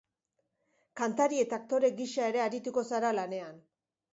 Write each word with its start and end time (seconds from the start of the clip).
Kantari 1.01 1.41
eta 1.43 1.59
aktore 1.63 1.91
gisa 2.01 2.25
ere 2.33 2.41
arituko 2.47 2.87
zara 2.93 3.13
lanean. 3.19 3.65